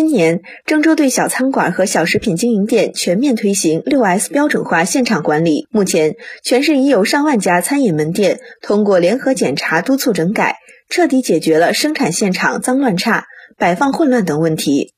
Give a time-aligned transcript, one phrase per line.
[0.00, 5.68] 今年郑州对小餐馆和小食品经营店全面推行六 s 标准化现场管理。
[5.70, 10.56] 目前全市已有上万家餐饮门店通过联合检查督促整改
[10.88, 13.26] 彻底解决了生产现场脏乱差
[13.58, 14.94] 摆放混乱等问题。